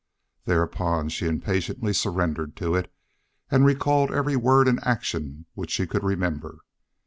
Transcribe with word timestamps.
Thereupon 0.45 1.09
she 1.09 1.27
impatiently 1.27 1.93
surrendered 1.93 2.55
to 2.55 2.73
it, 2.73 2.91
and 3.51 3.63
recalled 3.67 4.09
every 4.09 4.35
word 4.35 4.67
and 4.67 4.83
action 4.83 5.45
which 5.53 5.69
she 5.69 5.85
could 5.85 6.03
remember. 6.03 6.57